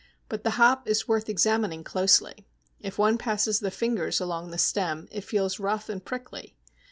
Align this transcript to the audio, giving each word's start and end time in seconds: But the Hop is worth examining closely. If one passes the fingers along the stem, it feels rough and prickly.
But 0.29 0.43
the 0.43 0.57
Hop 0.57 0.87
is 0.87 1.07
worth 1.07 1.29
examining 1.29 1.83
closely. 1.83 2.47
If 2.79 2.97
one 2.97 3.19
passes 3.19 3.59
the 3.59 3.69
fingers 3.69 4.19
along 4.19 4.49
the 4.49 4.57
stem, 4.57 5.07
it 5.11 5.21
feels 5.23 5.59
rough 5.59 5.89
and 5.89 6.03
prickly. 6.03 6.57